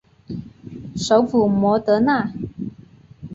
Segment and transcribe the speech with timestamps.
[0.95, 2.33] 首府摩德纳。